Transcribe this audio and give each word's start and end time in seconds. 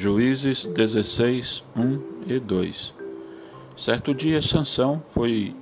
Juízes 0.00 0.64
16, 0.64 1.64
1 1.76 2.00
e 2.28 2.38
2 2.38 2.94
Certo 3.76 4.14
dia 4.14 4.40
Sansão 4.40 5.02
foi 5.12 5.56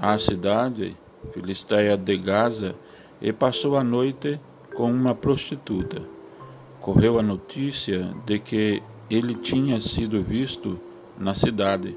à 0.00 0.18
cidade 0.18 0.96
filisteia 1.34 1.94
de 1.94 2.16
Gaza 2.16 2.74
e 3.20 3.30
passou 3.34 3.76
a 3.76 3.84
noite 3.84 4.40
com 4.74 4.90
uma 4.90 5.14
prostituta. 5.14 6.00
Correu 6.80 7.18
a 7.18 7.22
notícia 7.22 8.14
de 8.24 8.38
que 8.38 8.82
ele 9.10 9.34
tinha 9.34 9.78
sido 9.78 10.22
visto 10.22 10.80
na 11.18 11.34
cidade. 11.34 11.94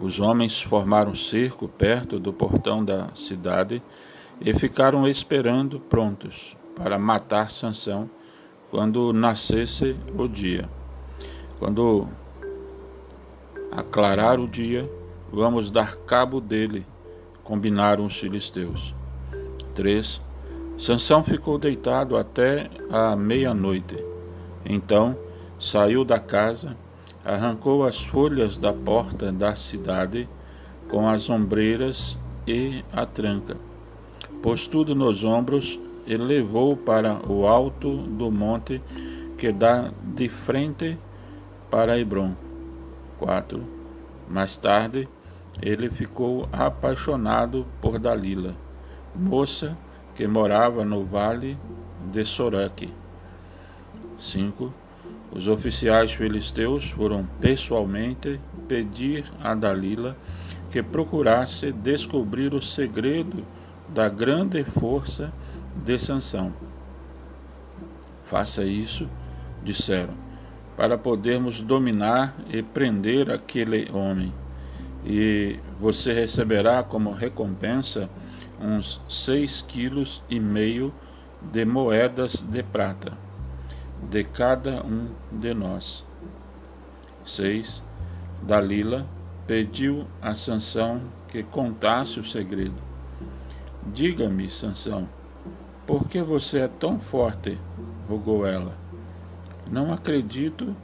Os 0.00 0.20
homens 0.20 0.62
formaram 0.62 1.16
cerco 1.16 1.66
perto 1.66 2.16
do 2.20 2.32
portão 2.32 2.84
da 2.84 3.12
cidade 3.12 3.82
e 4.40 4.54
ficaram 4.54 5.08
esperando 5.08 5.80
prontos 5.80 6.56
para 6.76 6.96
matar 6.96 7.50
Sansão 7.50 8.08
quando 8.74 9.12
nascesse 9.12 9.94
o 10.18 10.26
dia. 10.26 10.68
Quando 11.60 12.08
aclarar 13.70 14.40
o 14.40 14.48
dia, 14.48 14.90
vamos 15.32 15.70
dar 15.70 15.94
cabo 15.94 16.40
dele, 16.40 16.84
combinaram 17.44 18.04
os 18.04 18.18
filisteus. 18.18 18.92
3. 19.76 20.20
Sansão 20.76 21.22
ficou 21.22 21.56
deitado 21.56 22.16
até 22.16 22.68
a 22.90 23.14
meia-noite. 23.14 23.96
Então 24.64 25.16
saiu 25.56 26.04
da 26.04 26.18
casa, 26.18 26.76
arrancou 27.24 27.84
as 27.84 28.04
folhas 28.04 28.58
da 28.58 28.72
porta 28.72 29.30
da 29.30 29.54
cidade 29.54 30.28
com 30.90 31.08
as 31.08 31.30
ombreiras 31.30 32.18
e 32.44 32.84
a 32.92 33.06
tranca. 33.06 33.56
Pôs 34.42 34.66
tudo 34.66 34.96
nos 34.96 35.22
ombros 35.22 35.78
e 36.06 36.16
levou 36.16 36.76
para 36.76 37.20
o 37.30 37.46
alto 37.46 37.96
do 37.96 38.30
monte 38.30 38.80
que 39.36 39.52
dá 39.52 39.90
de 40.02 40.28
frente 40.28 40.98
para 41.70 41.98
Hebron. 41.98 42.34
4. 43.18 43.62
Mais 44.28 44.56
tarde, 44.56 45.08
ele 45.62 45.88
ficou 45.88 46.48
apaixonado 46.52 47.66
por 47.80 47.98
Dalila, 47.98 48.54
moça 49.14 49.76
que 50.14 50.26
morava 50.26 50.84
no 50.84 51.04
vale 51.04 51.56
de 52.12 52.24
Soraque. 52.24 52.92
5. 54.18 54.72
Os 55.32 55.48
oficiais 55.48 56.12
filisteus 56.12 56.90
foram 56.90 57.26
pessoalmente 57.40 58.40
pedir 58.68 59.24
a 59.42 59.54
Dalila 59.54 60.16
que 60.70 60.82
procurasse 60.82 61.72
descobrir 61.72 62.54
o 62.54 62.62
segredo 62.62 63.44
da 63.88 64.08
grande 64.08 64.64
força 64.64 65.32
de 65.76 65.98
Sansão. 65.98 66.52
Faça 68.24 68.64
isso, 68.64 69.08
disseram, 69.62 70.14
para 70.76 70.96
podermos 70.98 71.62
dominar 71.62 72.34
e 72.48 72.62
prender 72.62 73.30
aquele 73.30 73.90
homem. 73.92 74.32
E 75.04 75.58
você 75.78 76.12
receberá 76.12 76.82
como 76.82 77.12
recompensa 77.12 78.08
uns 78.60 79.00
seis 79.08 79.60
quilos 79.62 80.22
e 80.30 80.40
meio 80.40 80.92
de 81.42 81.64
moedas 81.64 82.42
de 82.42 82.62
prata, 82.62 83.12
de 84.10 84.24
cada 84.24 84.82
um 84.82 85.08
de 85.30 85.52
nós. 85.52 86.04
6. 87.24 87.82
Dalila 88.42 89.06
pediu 89.46 90.06
a 90.20 90.34
Sansão 90.34 91.02
que 91.28 91.42
contasse 91.42 92.20
o 92.20 92.24
segredo. 92.24 92.76
Diga-me, 93.92 94.50
Sansão, 94.50 95.08
por 95.86 96.08
que 96.08 96.22
você 96.22 96.60
é 96.60 96.68
tão 96.68 96.98
forte? 96.98 97.58
rogou 98.08 98.46
ela. 98.46 98.76
Não 99.70 99.92
acredito 99.92 100.76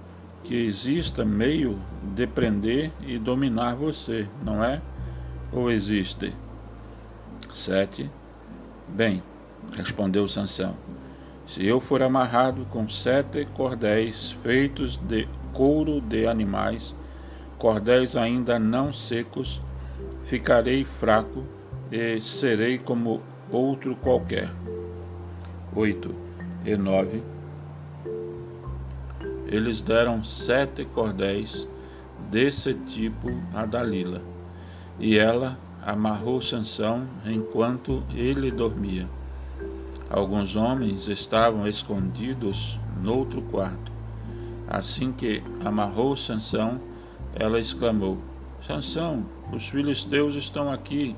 que 0.43 0.55
exista 0.55 1.25
meio 1.25 1.79
de 2.15 2.27
prender 2.27 2.91
e 3.03 3.19
dominar 3.19 3.75
você, 3.75 4.27
não 4.43 4.65
é? 4.65 4.81
Ou 5.53 5.71
existe? 5.71 6.33
Sete. 7.53 8.11
Bem, 8.89 9.23
respondeu 9.73 10.27
Sansão, 10.29 10.75
se 11.47 11.67
eu 11.67 11.81
for 11.81 12.03
amarrado 12.03 12.65
com 12.71 12.89
sete 12.89 13.45
cordéis 13.55 14.33
feitos 14.43 14.97
de 14.97 15.29
couro 15.53 16.01
de 16.01 16.27
animais, 16.27 16.95
cordéis 17.59 18.17
ainda 18.17 18.59
não 18.59 18.93
secos, 18.93 19.61
ficarei 20.25 20.85
fraco 20.85 21.45
e 21.91 22.21
serei 22.21 22.79
como 22.79 23.21
outro 23.51 23.95
qualquer. 23.97 24.49
8 25.81 26.15
e 26.67 26.77
9. 26.77 27.23
Eles 29.47 29.81
deram 29.81 30.23
sete 30.23 30.85
cordéis 30.85 31.67
desse 32.31 32.75
tipo 32.75 33.31
a 33.55 33.65
Dalila, 33.65 34.21
e 34.99 35.17
ela 35.17 35.59
amarrou 35.83 36.43
Sansão 36.43 37.07
enquanto 37.25 38.03
ele 38.15 38.51
dormia. 38.51 39.09
Alguns 40.11 40.55
homens 40.55 41.09
estavam 41.09 41.67
escondidos 41.67 42.79
noutro 43.03 43.41
quarto. 43.41 43.91
Assim 44.69 45.13
que 45.13 45.43
amarrou 45.65 46.15
Sansão, 46.15 46.79
ela 47.35 47.59
exclamou: 47.59 48.19
Sansão, 48.67 49.25
os 49.51 49.67
filisteus 49.67 50.35
estão 50.35 50.71
aqui. 50.71 51.17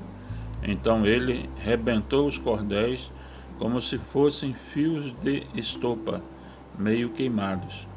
Então 0.63 1.05
ele 1.05 1.49
rebentou 1.57 2.25
os 2.25 2.37
cordéis 2.37 3.11
como 3.59 3.81
se 3.81 3.97
fossem 3.97 4.53
fios 4.53 5.13
de 5.21 5.45
estopa, 5.55 6.21
meio 6.77 7.09
queimados, 7.09 7.87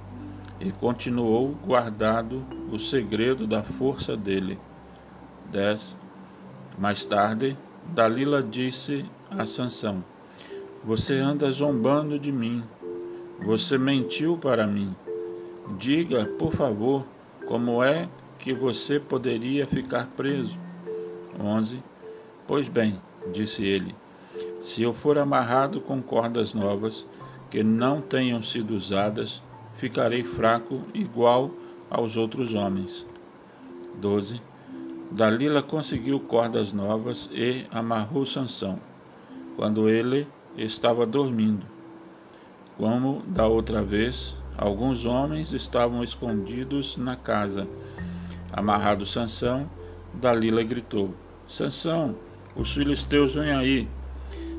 e 0.60 0.70
continuou 0.70 1.54
guardado 1.64 2.44
o 2.70 2.78
segredo 2.78 3.46
da 3.46 3.62
força 3.62 4.16
dele. 4.16 4.58
10. 5.50 5.96
Mais 6.78 7.04
tarde, 7.04 7.56
Dalila 7.94 8.42
disse 8.42 9.04
a 9.30 9.46
Sansão: 9.46 10.04
Você 10.84 11.14
anda 11.14 11.50
zombando 11.50 12.18
de 12.18 12.32
mim. 12.32 12.62
Você 13.44 13.76
mentiu 13.76 14.36
para 14.38 14.66
mim. 14.66 14.94
Diga, 15.78 16.24
por 16.38 16.52
favor, 16.52 17.04
como 17.46 17.82
é 17.82 18.08
que 18.38 18.54
você 18.54 18.98
poderia 18.98 19.66
ficar 19.66 20.06
preso? 20.16 20.56
11. 21.38 21.82
Pois 22.46 22.68
bem, 22.68 23.00
disse 23.32 23.64
ele, 23.64 23.94
se 24.66 24.82
eu 24.82 24.92
for 24.92 25.16
amarrado 25.16 25.80
com 25.80 26.02
cordas 26.02 26.52
novas, 26.52 27.06
que 27.48 27.62
não 27.62 28.00
tenham 28.00 28.42
sido 28.42 28.74
usadas, 28.74 29.40
ficarei 29.76 30.24
fraco 30.24 30.82
igual 30.92 31.52
aos 31.88 32.16
outros 32.16 32.52
homens. 32.52 33.06
12. 34.00 34.42
Dalila 35.08 35.62
conseguiu 35.62 36.18
cordas 36.18 36.72
novas 36.72 37.30
e 37.32 37.64
amarrou 37.70 38.26
Sansão, 38.26 38.80
quando 39.54 39.88
ele 39.88 40.26
estava 40.58 41.06
dormindo. 41.06 41.64
Como 42.76 43.22
da 43.24 43.46
outra 43.46 43.84
vez, 43.84 44.36
alguns 44.58 45.06
homens 45.06 45.52
estavam 45.52 46.02
escondidos 46.02 46.96
na 46.96 47.14
casa. 47.14 47.68
Amarrado 48.52 49.06
Sansão, 49.06 49.70
Dalila 50.12 50.64
gritou: 50.64 51.14
Sansão, 51.46 52.16
os 52.56 52.74
filisteus 52.74 53.32
vêm 53.32 53.52
aí. 53.52 53.88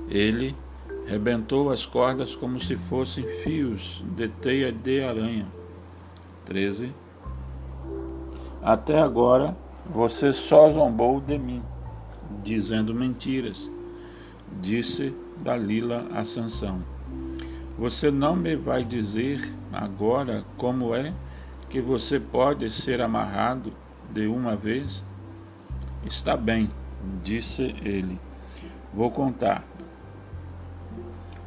Ele 0.09 0.55
rebentou 1.05 1.71
as 1.71 1.85
cordas 1.85 2.35
como 2.35 2.59
se 2.59 2.75
fossem 2.75 3.25
fios 3.43 4.03
de 4.15 4.27
teia 4.27 4.71
de 4.71 5.01
aranha. 5.01 5.47
13. 6.45 6.93
Até 8.61 8.99
agora 8.99 9.55
você 9.89 10.33
só 10.33 10.71
zombou 10.71 11.21
de 11.21 11.37
mim, 11.37 11.61
dizendo 12.43 12.93
mentiras, 12.93 13.71
disse 14.61 15.13
Dalila 15.37 16.07
a 16.13 16.25
Sansão. 16.25 16.81
Você 17.77 18.09
não 18.09 18.35
me 18.35 18.55
vai 18.55 18.83
dizer 18.83 19.53
agora 19.71 20.43
como 20.57 20.95
é 20.95 21.13
que 21.69 21.79
você 21.79 22.19
pode 22.19 22.69
ser 22.71 23.01
amarrado 23.01 23.71
de 24.11 24.25
uma 24.25 24.55
vez? 24.55 25.05
Está 26.05 26.35
bem, 26.35 26.69
disse 27.23 27.75
ele. 27.83 28.19
Vou 28.93 29.11
contar. 29.11 29.63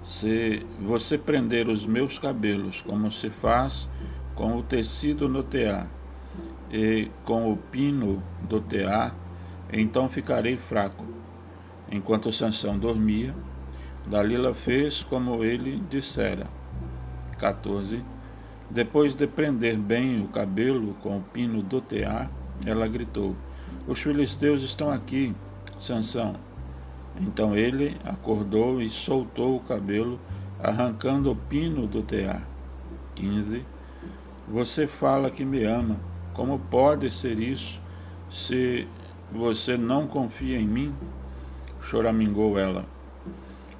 Se 0.02 0.64
você 0.80 1.18
prender 1.18 1.68
os 1.68 1.84
meus 1.84 2.18
cabelos 2.18 2.80
como 2.80 3.10
se 3.10 3.28
faz 3.28 3.88
com 4.34 4.56
o 4.56 4.62
tecido 4.62 5.28
no 5.28 5.42
tear 5.42 5.88
e 6.72 7.10
com 7.24 7.52
o 7.52 7.56
pino 7.56 8.22
do 8.48 8.60
tear, 8.60 9.14
então 9.70 10.08
ficarei 10.08 10.56
fraco. 10.56 11.04
Enquanto 11.90 12.32
Sansão 12.32 12.78
dormia, 12.78 13.34
Dalila 14.06 14.54
fez 14.54 15.02
como 15.02 15.44
ele 15.44 15.82
dissera. 15.90 16.46
14. 17.38 18.02
Depois 18.70 19.14
de 19.14 19.26
prender 19.26 19.76
bem 19.76 20.22
o 20.22 20.28
cabelo 20.28 20.94
com 21.02 21.18
o 21.18 21.22
pino 21.22 21.62
do 21.62 21.80
tear, 21.80 22.30
ela 22.64 22.86
gritou: 22.86 23.36
Os 23.86 24.00
filisteus 24.00 24.62
estão 24.62 24.90
aqui, 24.90 25.34
Sansão. 25.78 26.36
Então 27.18 27.56
ele 27.56 27.96
acordou 28.04 28.80
e 28.80 28.90
soltou 28.90 29.56
o 29.56 29.60
cabelo, 29.60 30.20
arrancando 30.62 31.30
o 31.30 31.36
pino 31.36 31.86
do 31.86 32.02
tear. 32.02 32.46
15. 33.14 33.64
Você 34.48 34.86
fala 34.86 35.30
que 35.30 35.44
me 35.44 35.64
ama. 35.64 35.96
Como 36.34 36.58
pode 36.58 37.10
ser 37.10 37.38
isso 37.38 37.80
se 38.30 38.86
você 39.30 39.76
não 39.76 40.06
confia 40.06 40.58
em 40.58 40.66
mim? 40.66 40.94
Choramingou 41.82 42.58
ela. 42.58 42.84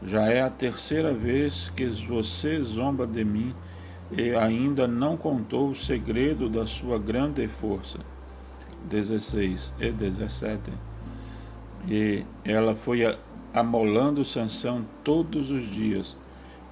Já 0.03 0.27
é 0.27 0.41
a 0.41 0.51
terceira 0.51 1.13
vez 1.13 1.69
que 1.71 1.87
você 1.87 2.59
zomba 2.61 3.07
de 3.07 3.25
mim 3.25 3.55
e 4.11 4.35
ainda 4.35 4.89
não 4.89 5.17
contou 5.17 5.71
o 5.71 5.77
segredo 5.77 6.49
da 6.49 6.67
sua 6.67 6.99
grande 6.99 7.47
força. 7.47 7.99
16 8.89 9.75
e 9.79 9.91
17. 9.91 10.73
E 11.89 12.25
ela 12.45 12.75
foi 12.75 13.03
amolando 13.53 14.25
Sansão 14.25 14.85
todos 15.03 15.51
os 15.51 15.69
dias, 15.71 16.17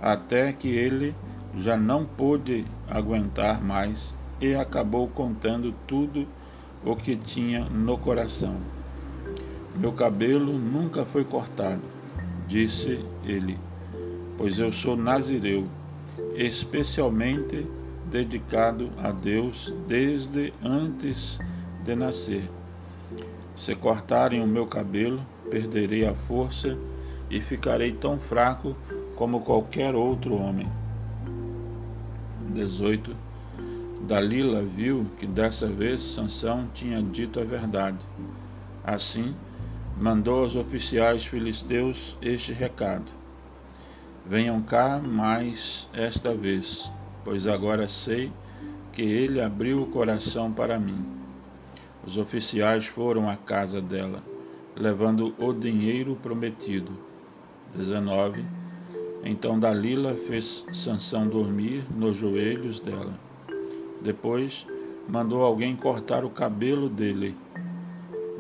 até 0.01 0.53
que 0.53 0.69
ele 0.69 1.15
já 1.57 1.77
não 1.77 2.05
pôde 2.05 2.65
aguentar 2.89 3.63
mais 3.63 4.15
e 4.41 4.55
acabou 4.55 5.09
contando 5.09 5.75
tudo 5.87 6.27
o 6.85 6.95
que 6.95 7.17
tinha 7.17 7.65
no 7.65 7.99
coração. 7.99 8.57
Meu 9.75 9.93
cabelo 9.93 10.59
nunca 10.59 11.05
foi 11.05 11.25
cortado, 11.25 11.83
disse 12.47 13.05
ele, 13.25 13.59
pois 14.37 14.59
eu 14.59 14.73
sou 14.73 14.97
nazireu, 14.97 15.67
especialmente 16.35 17.67
dedicado 18.07 18.91
a 18.99 19.11
Deus 19.11 19.73
desde 19.87 20.53
antes 20.63 21.39
de 21.85 21.95
nascer. 21.95 22.58
Se 23.59 23.75
cortarem 23.75 24.41
o 24.41 24.47
meu 24.47 24.67
cabelo, 24.67 25.21
perderei 25.51 26.07
a 26.07 26.15
força 26.15 26.79
e 27.29 27.41
ficarei 27.41 27.93
tão 27.93 28.19
fraco 28.19 28.77
como 29.17 29.41
qualquer 29.41 29.97
outro 29.97 30.37
homem. 30.41 30.69
18. 32.55 33.15
Dalila 34.07 34.63
viu 34.63 35.07
que 35.19 35.27
dessa 35.27 35.67
vez 35.67 36.01
Sansão 36.01 36.69
tinha 36.73 37.03
dito 37.03 37.41
a 37.41 37.45
verdade. 37.45 37.99
Assim, 38.85 39.35
mandou 40.01 40.45
aos 40.45 40.55
oficiais 40.55 41.27
filisteus 41.27 42.17
este 42.23 42.53
recado: 42.53 43.07
Venham 44.25 44.63
cá 44.63 45.01
mais 45.01 45.89
esta 45.93 46.33
vez, 46.33 46.91
pois 47.25 47.49
agora 47.49 47.89
sei 47.89 48.31
que 48.93 49.03
ele 49.03 49.41
abriu 49.41 49.83
o 49.83 49.87
coração 49.87 50.53
para 50.53 50.79
mim. 50.79 51.18
Os 52.09 52.17
oficiais 52.17 52.87
foram 52.87 53.29
à 53.29 53.37
casa 53.37 53.83
dela 53.83 54.23
levando 54.75 55.35
o 55.39 55.53
dinheiro 55.53 56.17
prometido. 56.23 56.91
19. 57.77 58.47
Então 59.23 59.61
Dalila 59.61 60.15
fez 60.15 60.65
Sansão 60.73 61.29
dormir 61.29 61.85
nos 61.95 62.17
joelhos 62.17 62.81
dela. 62.81 63.13
Depois 64.01 64.67
mandou 65.07 65.43
alguém 65.43 65.77
cortar 65.77 66.25
o 66.25 66.31
cabelo 66.31 66.89
dele. 66.89 67.37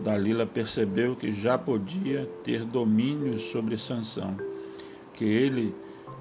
Dalila 0.03 0.47
percebeu 0.47 1.15
que 1.15 1.31
já 1.31 1.59
podia 1.59 2.25
ter 2.43 2.65
domínio 2.65 3.38
sobre 3.38 3.76
Sansão, 3.76 4.35
que 5.12 5.26
ele 5.26 5.75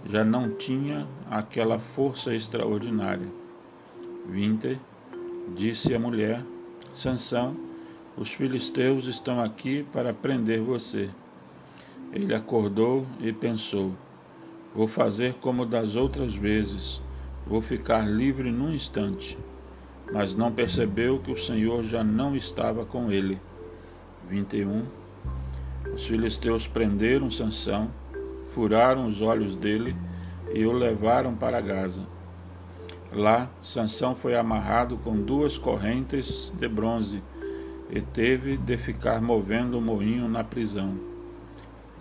já 0.10 0.26
não 0.26 0.50
tinha 0.50 1.08
aquela 1.32 1.80
força 1.80 2.36
extraordinária. 2.36 3.30
20. 4.28 4.78
Disse 5.56 5.96
a 5.96 6.00
mulher: 6.00 6.44
Sansão, 6.98 7.56
os 8.18 8.34
filisteus 8.34 9.06
estão 9.06 9.40
aqui 9.40 9.86
para 9.94 10.16
prender 10.16 10.60
você. 10.60 11.12
Ele 12.12 12.34
acordou 12.34 13.06
e 13.20 13.32
pensou: 13.32 13.92
Vou 14.74 14.88
fazer 14.88 15.36
como 15.36 15.64
das 15.64 15.96
outras 15.96 16.34
vezes, 16.34 17.00
vou 17.46 17.62
ficar 17.62 18.10
livre 18.10 18.52
num 18.52 18.74
instante. 18.74 19.38
Mas 20.12 20.34
não 20.34 20.52
percebeu 20.52 21.20
que 21.20 21.32
o 21.32 21.38
Senhor 21.38 21.84
já 21.84 22.04
não 22.04 22.36
estava 22.36 22.84
com 22.84 23.12
ele. 23.12 23.40
21. 24.28 24.84
Os 25.94 26.08
filisteus 26.08 26.68
prenderam 26.68 27.30
Sansão, 27.30 27.92
furaram 28.56 29.06
os 29.06 29.22
olhos 29.22 29.56
dele 29.56 29.96
e 30.52 30.66
o 30.66 30.72
levaram 30.72 31.36
para 31.36 31.62
Gaza. 31.62 32.17
Lá, 33.12 33.50
Sansão 33.62 34.16
foi 34.16 34.36
amarrado 34.36 34.98
com 34.98 35.16
duas 35.16 35.58
correntes 35.58 36.54
de 36.58 36.68
bronze 36.68 37.24
e 37.90 38.02
teve 38.02 38.58
de 38.58 38.78
ficar 38.78 39.22
movendo 39.22 39.78
o 39.78 39.82
moinho 39.82 40.28
na 40.28 40.44
prisão. 40.44 40.98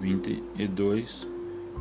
22. 0.01 1.27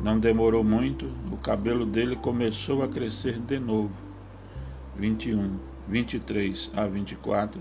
Não 0.02 0.18
demorou 0.18 0.62
muito, 0.62 1.10
o 1.32 1.36
cabelo 1.36 1.84
dele 1.84 2.16
começou 2.16 2.82
a 2.82 2.88
crescer 2.88 3.38
de 3.38 3.58
novo. 3.58 3.94
21, 4.96 5.58
23 5.88 6.70
a 6.74 6.86
24. 6.86 7.60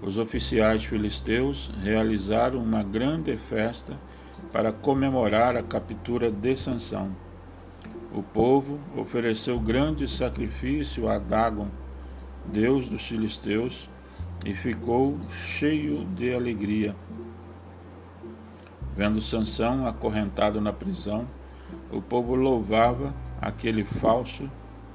Os 0.00 0.18
oficiais 0.18 0.84
filisteus 0.84 1.72
realizaram 1.82 2.62
uma 2.62 2.82
grande 2.82 3.36
festa 3.36 3.98
para 4.52 4.72
comemorar 4.72 5.56
a 5.56 5.62
captura 5.62 6.30
de 6.30 6.54
Sansão. 6.56 7.25
O 8.12 8.22
povo 8.22 8.78
ofereceu 8.96 9.58
grande 9.58 10.08
sacrifício 10.08 11.08
a 11.08 11.18
Dagon, 11.18 11.68
deus 12.46 12.88
dos 12.88 13.06
filisteus, 13.06 13.90
e 14.44 14.54
ficou 14.54 15.18
cheio 15.30 16.04
de 16.04 16.32
alegria. 16.32 16.94
Vendo 18.96 19.20
Sansão 19.20 19.86
acorrentado 19.86 20.60
na 20.60 20.72
prisão, 20.72 21.26
o 21.90 22.00
povo 22.00 22.34
louvava 22.34 23.12
aquele 23.40 23.84
falso 23.84 24.48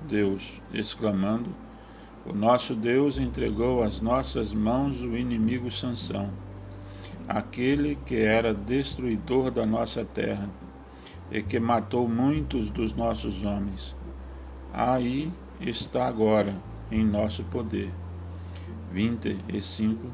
Deus, 0.07 0.62
exclamando: 0.74 1.50
O 2.25 2.34
nosso 2.34 2.74
Deus 2.74 3.18
entregou 3.18 3.84
às 3.84 4.00
nossas 4.00 4.54
mãos 4.54 5.02
o 5.02 5.18
inimigo 5.18 5.69
Sansão, 5.69 6.30
aquele 7.28 7.96
que 8.06 8.16
era 8.16 8.54
destruidor 8.54 9.52
da 9.52 9.66
nossa 9.66 10.06
terra 10.06 10.50
e 11.31 11.42
que 11.42 11.60
matou 11.60 12.07
muitos 12.07 12.69
dos 12.69 12.94
nossos 12.94 13.44
homens. 13.44 13.95
Aí 14.74 15.31
está 15.60 16.06
agora 16.07 16.56
em 16.92 17.06
nosso 17.06 17.44
poder. 17.45 17.92
25, 18.92 20.07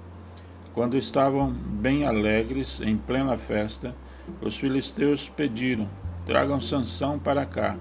quando 0.73 0.95
estavam 0.95 1.51
bem 1.51 2.05
alegres 2.05 2.79
em 2.81 2.95
plena 2.95 3.37
festa, 3.37 3.95
os 4.41 4.55
filisteus 4.55 5.27
pediram: 5.27 5.89
Tragam 6.25 6.61
Sansão 6.61 7.17
para 7.17 7.45
cá. 7.45 7.75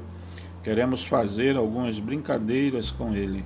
Queremos 0.62 1.05
fazer 1.05 1.57
algumas 1.57 2.00
brincadeiras 2.00 2.90
com 2.90 3.14
ele. 3.14 3.45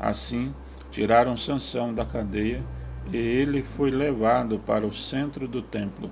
Assim, 0.00 0.54
tiraram 0.90 1.36
Sansão 1.36 1.92
da 1.92 2.04
cadeia 2.04 2.62
e 3.12 3.16
ele 3.16 3.62
foi 3.62 3.90
levado 3.90 4.58
para 4.58 4.86
o 4.86 4.94
centro 4.94 5.46
do 5.46 5.60
templo, 5.60 6.10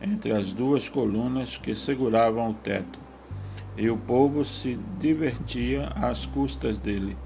entre 0.00 0.32
as 0.32 0.52
duas 0.52 0.88
colunas 0.88 1.56
que 1.56 1.74
seguravam 1.74 2.50
o 2.50 2.54
teto. 2.54 2.98
E 3.76 3.88
o 3.88 3.96
povo 3.96 4.44
se 4.44 4.78
divertia 4.98 5.88
às 5.94 6.26
custas 6.26 6.78
dele. 6.78 7.16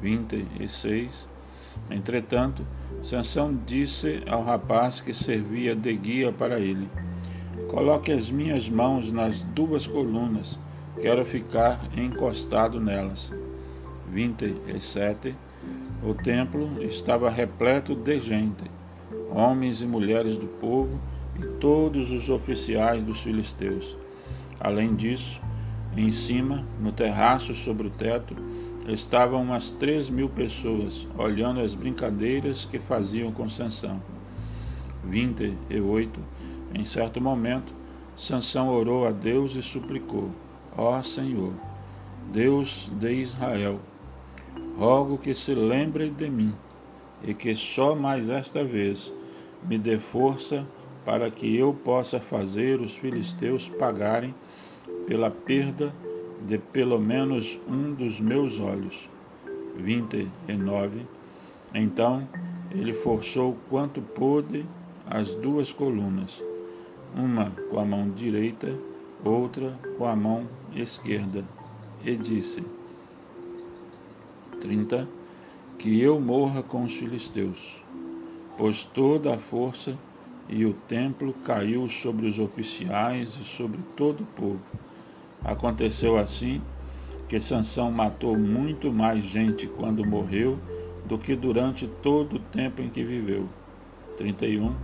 26 0.00 1.32
Entretanto, 1.90 2.64
Sansão 3.02 3.54
disse 3.66 4.22
ao 4.26 4.42
rapaz 4.42 5.00
que 5.00 5.12
servia 5.12 5.74
de 5.74 5.94
guia 5.94 6.32
para 6.32 6.60
ele: 6.60 6.88
Coloque 7.68 8.12
as 8.12 8.30
minhas 8.30 8.68
mãos 8.68 9.10
nas 9.10 9.42
duas 9.42 9.86
colunas, 9.86 10.58
quero 11.00 11.24
ficar 11.24 11.88
encostado 11.96 12.80
nelas. 12.80 13.32
27. 14.10 15.34
O 16.02 16.14
templo 16.14 16.82
estava 16.82 17.30
repleto 17.30 17.94
de 17.94 18.20
gente, 18.20 18.64
homens 19.30 19.80
e 19.80 19.86
mulheres 19.86 20.36
do 20.36 20.46
povo 20.46 21.00
e 21.42 21.46
todos 21.58 22.10
os 22.10 22.28
oficiais 22.28 23.02
dos 23.02 23.20
filisteus. 23.20 23.96
Além 24.60 24.94
disso, 24.94 25.40
em 25.96 26.10
cima, 26.10 26.64
no 26.80 26.92
terraço 26.92 27.54
sobre 27.54 27.88
o 27.88 27.90
teto, 27.90 28.34
estavam 28.88 29.42
umas 29.42 29.70
três 29.72 30.08
mil 30.08 30.28
pessoas 30.28 31.06
olhando 31.18 31.60
as 31.60 31.74
brincadeiras 31.74 32.64
que 32.64 32.78
faziam 32.78 33.30
com 33.32 33.48
Sansão. 33.48 34.00
28. 35.04 36.20
Em 36.74 36.84
certo 36.84 37.20
momento, 37.20 37.72
Sansão 38.16 38.68
orou 38.68 39.06
a 39.06 39.10
Deus 39.10 39.56
e 39.56 39.62
suplicou: 39.62 40.30
Ó 40.76 41.00
Senhor, 41.02 41.52
Deus 42.32 42.90
de 42.98 43.12
Israel, 43.12 43.80
rogo 44.76 45.18
que 45.18 45.34
se 45.34 45.54
lembre 45.54 46.10
de 46.10 46.30
mim 46.30 46.54
e 47.22 47.34
que 47.34 47.54
só 47.54 47.94
mais 47.94 48.28
esta 48.28 48.64
vez 48.64 49.12
me 49.62 49.78
dê 49.78 49.98
força 49.98 50.66
para 51.04 51.30
que 51.30 51.56
eu 51.56 51.74
possa 51.74 52.20
fazer 52.20 52.80
os 52.80 52.94
filisteus 52.96 53.68
pagarem 53.68 54.34
pela 55.06 55.30
perda 55.30 55.92
de 56.46 56.58
pelo 56.58 56.98
menos 56.98 57.58
um 57.68 57.92
dos 57.92 58.20
meus 58.20 58.58
olhos. 58.58 59.08
29. 59.76 61.06
Então 61.74 62.28
ele 62.70 62.94
forçou 62.94 63.56
quanto 63.68 64.00
pôde 64.00 64.64
as 65.06 65.34
duas 65.34 65.72
colunas, 65.72 66.42
uma 67.14 67.50
com 67.70 67.78
a 67.78 67.84
mão 67.84 68.10
direita, 68.10 68.74
outra 69.24 69.78
com 69.98 70.06
a 70.06 70.14
mão 70.14 70.46
esquerda, 70.74 71.44
e 72.04 72.16
disse: 72.16 72.62
30. 74.60 75.08
Que 75.78 76.00
eu 76.00 76.20
morra 76.20 76.62
com 76.62 76.84
os 76.84 76.94
filisteus, 76.94 77.82
pois 78.56 78.84
toda 78.84 79.34
a 79.34 79.38
força 79.38 79.98
e 80.48 80.64
o 80.64 80.72
templo 80.72 81.32
caiu 81.44 81.88
sobre 81.88 82.26
os 82.26 82.38
oficiais 82.38 83.38
e 83.40 83.44
sobre 83.44 83.80
todo 83.96 84.22
o 84.22 84.26
povo. 84.26 84.60
Aconteceu 85.44 86.16
assim 86.16 86.60
que 87.28 87.40
Sansão 87.40 87.90
matou 87.90 88.36
muito 88.36 88.92
mais 88.92 89.24
gente 89.24 89.66
quando 89.66 90.04
morreu 90.04 90.58
do 91.06 91.18
que 91.18 91.34
durante 91.34 91.86
todo 91.86 92.36
o 92.36 92.38
tempo 92.38 92.82
em 92.82 92.88
que 92.88 93.02
viveu. 93.02 93.48
31. 94.16 94.74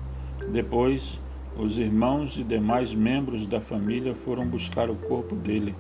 Depois, 0.51 1.21
os 1.57 1.79
irmãos 1.79 2.39
e 2.39 2.45
demais 2.45 2.95
membros 2.95 3.47
da 3.47 3.61
família 3.61 4.15
foram 4.15 4.47
buscar 4.47 4.89
o 4.91 4.97
corpo 4.97 5.35
dele. 5.35 5.75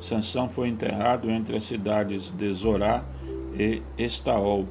Sansão 0.00 0.48
foi 0.48 0.68
enterrado 0.68 1.30
entre 1.30 1.56
as 1.56 1.64
cidades 1.64 2.30
de 2.30 2.52
Zorá 2.52 3.04
e 3.58 3.82
Estaol, 3.98 4.66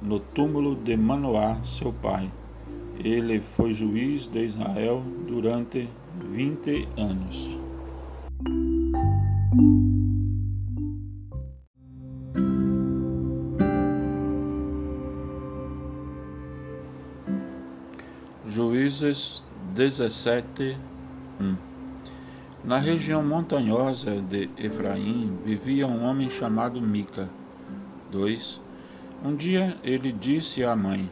no 0.00 0.18
túmulo 0.18 0.74
de 0.74 0.96
Manoá, 0.96 1.62
seu 1.62 1.92
pai. 1.92 2.30
Ele 3.02 3.40
foi 3.56 3.72
juiz 3.72 4.26
de 4.26 4.44
Israel 4.44 5.02
durante 5.26 5.88
vinte 6.30 6.86
anos. 6.98 7.58
Juízes 18.46 19.42
17, 19.74 20.76
1 21.40 21.56
Na 22.62 22.78
região 22.78 23.22
montanhosa 23.22 24.20
de 24.20 24.50
Efraim 24.58 25.38
vivia 25.42 25.86
um 25.86 26.04
homem 26.04 26.28
chamado 26.28 26.82
Mica. 26.82 27.30
2. 28.10 28.60
Um 29.24 29.34
dia 29.34 29.78
ele 29.82 30.12
disse 30.12 30.62
à 30.62 30.76
mãe: 30.76 31.10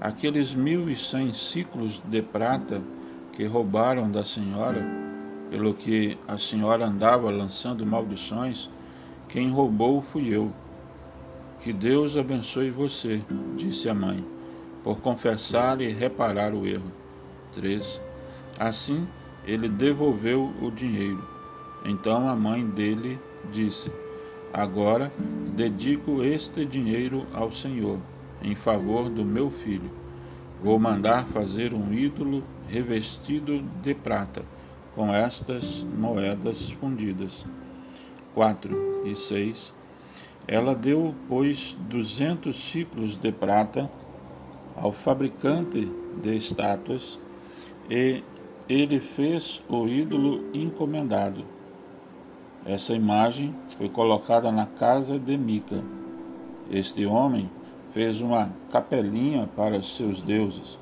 Aqueles 0.00 0.54
mil 0.54 0.88
e 0.88 0.96
cem 0.96 1.34
ciclos 1.34 2.00
de 2.06 2.22
prata 2.22 2.80
que 3.34 3.44
roubaram 3.44 4.10
da 4.10 4.24
senhora, 4.24 4.80
pelo 5.50 5.74
que 5.74 6.16
a 6.26 6.38
senhora 6.38 6.86
andava 6.86 7.30
lançando 7.30 7.84
maldições, 7.84 8.70
quem 9.28 9.50
roubou 9.50 10.00
fui 10.00 10.34
eu. 10.34 10.50
Que 11.60 11.70
Deus 11.70 12.16
abençoe 12.16 12.70
você, 12.70 13.22
disse 13.56 13.90
a 13.90 13.94
mãe, 13.94 14.24
por 14.82 15.00
confessar 15.00 15.82
e 15.82 15.90
reparar 15.90 16.54
o 16.54 16.66
erro. 16.66 16.90
3. 17.54 18.00
Assim, 18.58 19.06
ele 19.44 19.68
devolveu 19.68 20.50
o 20.62 20.70
dinheiro. 20.70 21.22
Então 21.84 22.26
a 22.26 22.34
mãe 22.34 22.64
dele 22.64 23.18
disse: 23.52 23.92
Agora 24.52 25.12
dedico 25.54 26.22
este 26.22 26.64
dinheiro 26.64 27.26
ao 27.34 27.52
Senhor, 27.52 27.98
em 28.42 28.54
favor 28.54 29.08
do 29.08 29.24
meu 29.24 29.50
filho. 29.50 29.90
Vou 30.62 30.78
mandar 30.78 31.26
fazer 31.28 31.72
um 31.72 31.92
ídolo 31.92 32.42
revestido 32.68 33.62
de 33.82 33.94
prata, 33.94 34.42
com 34.94 35.12
estas 35.12 35.82
moedas 35.96 36.70
fundidas. 36.70 37.46
4 38.34 39.02
e 39.06 39.16
6. 39.16 39.74
Ela 40.46 40.74
deu, 40.74 41.14
pois, 41.28 41.76
duzentos 41.88 42.56
ciclos 42.70 43.16
de 43.16 43.32
prata 43.32 43.90
ao 44.76 44.92
fabricante 44.92 45.90
de 46.22 46.36
estátuas 46.36 47.18
e 47.88 48.22
ele 48.68 49.00
fez 49.00 49.62
o 49.68 49.86
ídolo 49.86 50.44
encomendado. 50.54 51.44
Essa 52.64 52.94
imagem 52.94 53.54
foi 53.76 53.88
colocada 53.88 54.52
na 54.52 54.66
casa 54.66 55.18
de 55.18 55.36
Mica. 55.36 55.82
Este 56.70 57.04
homem 57.04 57.50
fez 57.92 58.20
uma 58.20 58.50
capelinha 58.70 59.48
para 59.56 59.82
seus 59.82 60.20
deuses. 60.20 60.78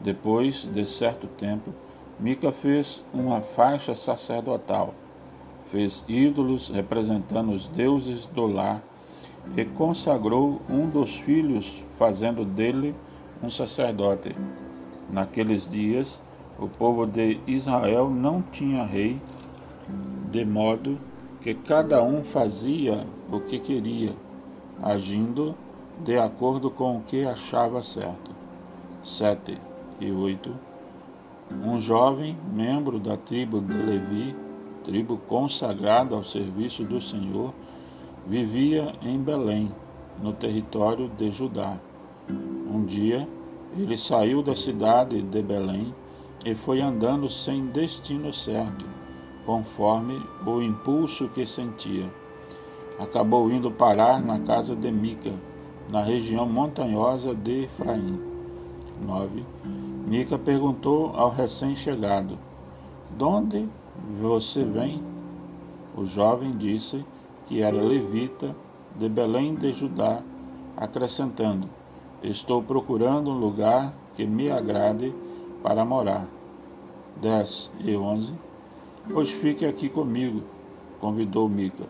Depois 0.00 0.68
de 0.72 0.86
certo 0.86 1.26
tempo, 1.26 1.72
Mica 2.18 2.52
fez 2.52 3.02
uma 3.12 3.40
faixa 3.40 3.94
sacerdotal, 3.94 4.94
fez 5.70 6.04
ídolos 6.08 6.68
representando 6.68 7.52
os 7.52 7.68
deuses 7.68 8.26
do 8.26 8.46
lar 8.46 8.82
e 9.56 9.64
consagrou 9.64 10.60
um 10.68 10.88
dos 10.88 11.16
filhos, 11.16 11.84
fazendo 11.98 12.44
dele 12.44 12.94
um 13.42 13.50
sacerdote. 13.50 14.34
Naqueles 15.10 15.68
dias, 15.68 16.20
o 16.58 16.68
povo 16.68 17.06
de 17.06 17.38
Israel 17.46 18.08
não 18.10 18.42
tinha 18.42 18.84
rei, 18.84 19.20
de 20.30 20.44
modo 20.44 20.98
que 21.40 21.54
cada 21.54 22.02
um 22.02 22.24
fazia 22.24 23.06
o 23.30 23.40
que 23.40 23.58
queria, 23.58 24.12
agindo 24.82 25.54
de 25.98 26.18
acordo 26.18 26.70
com 26.70 26.98
o 26.98 27.02
que 27.02 27.24
achava 27.24 27.82
certo. 27.82 28.30
7 29.04 29.58
e 30.00 30.10
8. 30.10 30.52
Um 31.64 31.80
jovem 31.80 32.36
membro 32.52 32.98
da 32.98 33.16
tribo 33.16 33.60
de 33.60 33.72
Levi, 33.72 34.36
tribo 34.84 35.16
consagrada 35.28 36.14
ao 36.14 36.24
serviço 36.24 36.84
do 36.84 37.00
Senhor, 37.00 37.54
vivia 38.26 38.92
em 39.00 39.18
Belém, 39.18 39.72
no 40.20 40.32
território 40.32 41.08
de 41.08 41.30
Judá. 41.30 41.78
Um 42.28 42.84
dia, 42.84 43.28
ele 43.76 43.96
saiu 43.96 44.42
da 44.42 44.56
cidade 44.56 45.22
de 45.22 45.42
Belém 45.42 45.94
e 46.44 46.54
foi 46.54 46.80
andando 46.80 47.28
sem 47.28 47.66
destino 47.66 48.32
certo, 48.32 48.84
conforme 49.44 50.20
o 50.44 50.60
impulso 50.60 51.28
que 51.28 51.46
sentia. 51.46 52.10
Acabou 52.98 53.50
indo 53.50 53.70
parar 53.70 54.20
na 54.20 54.40
casa 54.40 54.74
de 54.74 54.90
Mica, 54.90 55.32
na 55.88 56.02
região 56.02 56.46
montanhosa 56.46 57.34
de 57.34 57.64
Efraim. 57.64 58.20
9. 59.04 59.44
Mica 60.06 60.38
perguntou 60.38 61.12
ao 61.14 61.30
recém-chegado: 61.30 62.38
De 63.16 63.24
onde 63.24 63.68
você 64.20 64.64
vem? 64.64 65.02
O 65.96 66.04
jovem 66.04 66.52
disse 66.52 67.04
que 67.46 67.62
era 67.62 67.80
levita 67.80 68.54
de 68.96 69.08
Belém 69.08 69.54
de 69.54 69.72
Judá, 69.72 70.22
acrescentando: 70.76 71.68
Estou 72.22 72.62
procurando 72.62 73.30
um 73.30 73.38
lugar 73.38 73.94
que 74.14 74.26
me 74.26 74.50
agrade 74.50 75.14
para 75.62 75.84
morar. 75.84 76.28
10 77.20 77.70
e 77.80 77.96
11. 77.96 78.34
Pois 79.12 79.30
fique 79.30 79.64
aqui 79.64 79.88
comigo, 79.88 80.42
convidou 81.00 81.48
Mica, 81.48 81.84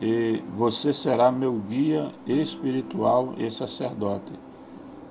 e 0.00 0.42
você 0.56 0.92
será 0.92 1.32
meu 1.32 1.54
guia 1.54 2.12
espiritual 2.26 3.34
e 3.38 3.50
sacerdote. 3.50 4.32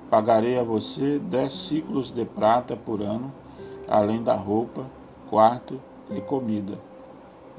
Pagarei 0.09 0.59
a 0.59 0.63
você 0.63 1.19
dez 1.19 1.53
ciclos 1.53 2.11
de 2.11 2.23
prata 2.25 2.75
por 2.75 3.01
ano, 3.01 3.31
além 3.87 4.21
da 4.21 4.35
roupa, 4.35 4.85
quarto 5.29 5.79
e 6.11 6.21
comida. 6.21 6.77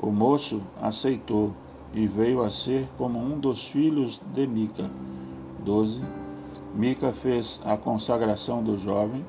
O 0.01 0.11
moço 0.11 0.63
aceitou 0.81 1.53
e 1.93 2.07
veio 2.07 2.43
a 2.43 2.51
ser 2.51 2.89
como 2.97 3.19
um 3.19 3.39
dos 3.39 3.67
filhos 3.67 4.21
de 4.33 4.47
Mica. 4.47 4.89
12. 5.65 6.03
Mica 6.75 7.13
fez 7.13 7.61
a 7.65 7.77
consagração 7.77 8.63
do 8.63 8.77
jovem 8.77 9.25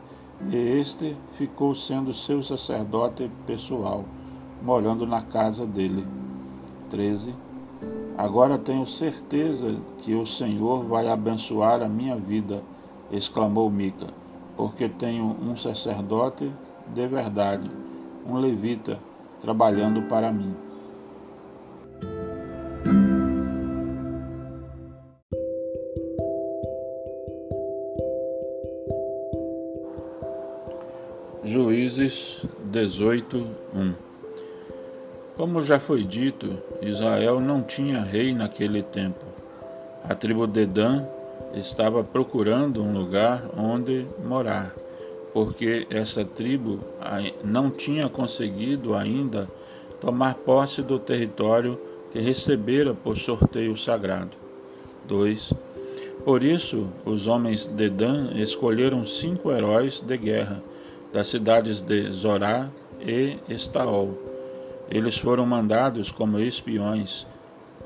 e 0.51 0.55
este 0.55 1.15
ficou 1.37 1.73
sendo 1.73 2.13
seu 2.13 2.43
sacerdote 2.43 3.31
pessoal, 3.47 4.05
morando 4.61 5.07
na 5.07 5.21
casa 5.21 5.65
dele. 5.65 6.05
13. 6.89 7.46
Agora 8.17 8.57
tenho 8.57 8.83
certeza 8.87 9.77
que 9.99 10.15
o 10.15 10.25
Senhor 10.25 10.83
vai 10.85 11.07
abençoar 11.07 11.83
a 11.83 11.87
minha 11.87 12.15
vida, 12.15 12.63
exclamou 13.11 13.69
Mica, 13.69 14.07
porque 14.55 14.89
tenho 14.89 15.23
um 15.39 15.55
sacerdote 15.55 16.51
de 16.95 17.07
verdade, 17.07 17.69
um 18.25 18.37
levita, 18.37 18.97
trabalhando 19.39 20.01
para 20.03 20.31
mim. 20.31 20.55
Juízes 31.43 32.43
18, 32.71 33.37
1 33.75 34.16
Como 35.37 35.61
já 35.61 35.79
foi 35.79 36.03
dito, 36.03 36.57
Israel 36.81 37.39
não 37.39 37.61
tinha 37.61 38.01
rei 38.01 38.33
naquele 38.33 38.81
tempo. 38.81 39.23
A 40.03 40.15
tribo 40.15 40.47
de 40.47 40.65
Dan 40.65 41.05
estava 41.53 42.03
procurando 42.03 42.81
um 42.81 42.91
lugar 42.91 43.43
onde 43.55 44.07
morar, 44.25 44.73
porque 45.35 45.85
essa 45.91 46.25
tribo 46.25 46.79
não 47.43 47.69
tinha 47.69 48.09
conseguido 48.09 48.95
ainda 48.95 49.47
tomar 50.01 50.33
posse 50.33 50.81
do 50.81 50.97
território 50.97 51.79
que 52.11 52.19
recebera 52.19 52.95
por 52.95 53.15
sorteio 53.15 53.77
sagrado. 53.77 54.31
2. 55.07 55.53
Por 56.25 56.43
isso, 56.43 56.87
os 57.05 57.27
homens 57.27 57.67
de 57.67 57.91
Dan 57.91 58.31
escolheram 58.33 59.05
cinco 59.05 59.51
heróis 59.51 59.99
de 59.99 60.17
guerra 60.17 60.63
das 61.13 61.27
cidades 61.27 61.79
de 61.79 62.09
Zorá 62.11 62.69
e 62.99 63.37
Estaol. 63.47 64.36
Eles 64.89 65.17
foram 65.17 65.45
mandados 65.45 66.11
como 66.11 66.39
espiões 66.39 67.27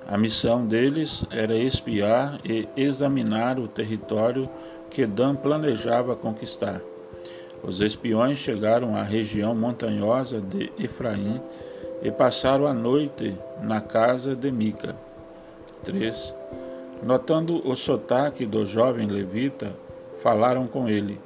A 0.08 0.18
missão 0.18 0.66
deles 0.66 1.26
era 1.32 1.56
espiar 1.56 2.40
e 2.44 2.68
examinar 2.76 3.60
o 3.60 3.68
território 3.68 4.50
que 4.90 5.06
Dan 5.06 5.36
planejava 5.36 6.16
conquistar. 6.16 6.82
Os 7.64 7.80
espiões 7.80 8.40
chegaram 8.40 8.96
à 8.96 9.04
região 9.04 9.56
montanhosa 9.56 10.42
de 10.42 10.72
Efraim 10.78 11.40
e 12.02 12.12
passaram 12.12 12.66
a 12.66 12.74
noite 12.74 13.36
na 13.62 13.80
casa 13.80 14.36
de 14.36 14.52
Mica. 14.52 14.96
3. 15.84 16.36
Notando 17.04 17.68
o 17.68 17.76
sotaque 17.76 18.46
do 18.46 18.66
jovem 18.66 19.08
levita, 19.08 19.76
falaram 20.22 20.68
com 20.68 20.90
ele: 20.90 21.20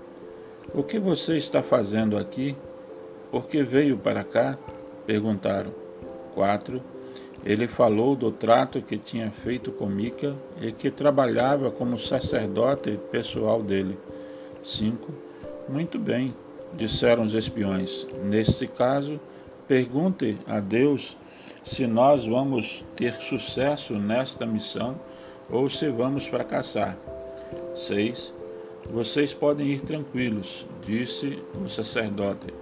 O 0.73 0.83
que 0.83 0.99
você 0.99 1.37
está 1.37 1.63
fazendo 1.63 2.17
aqui? 2.17 2.55
Por 3.31 3.47
que 3.47 3.63
veio 3.63 3.97
para 3.97 4.23
cá? 4.23 4.57
Perguntaram. 5.05 5.71
4. 6.33 6.81
Ele 7.45 7.67
falou 7.67 8.15
do 8.15 8.31
trato 8.31 8.81
que 8.81 8.97
tinha 8.97 9.31
feito 9.31 9.71
com 9.71 9.85
Mica 9.85 10.35
e 10.61 10.71
que 10.71 10.89
trabalhava 10.89 11.69
como 11.71 11.97
sacerdote 11.97 12.99
pessoal 13.11 13.61
dele. 13.61 13.97
5. 14.63 15.11
Muito 15.69 15.97
bem, 15.99 16.35
disseram 16.73 17.23
os 17.23 17.33
espiões. 17.33 18.07
Nesse 18.23 18.67
caso, 18.67 19.19
pergunte 19.67 20.37
a 20.47 20.59
Deus 20.59 21.15
se 21.63 21.87
nós 21.87 22.25
vamos 22.25 22.83
ter 22.95 23.13
sucesso 23.13 23.93
nesta 23.93 24.45
missão 24.45 24.95
ou 25.49 25.69
se 25.69 25.87
vamos 25.89 26.25
fracassar. 26.25 26.97
6. 27.75 28.33
Vocês 28.89 29.33
podem 29.33 29.69
ir 29.69 29.81
tranquilos, 29.81 30.65
disse 30.85 31.39
o 31.63 31.67
sacerdote. 31.69 32.53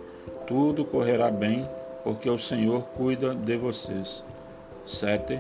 Tudo 0.48 0.86
correrá 0.86 1.30
bem, 1.30 1.68
porque 2.04 2.30
o 2.30 2.38
Senhor 2.38 2.84
cuida 2.96 3.34
de 3.34 3.58
vocês. 3.58 4.24
7. 4.86 5.40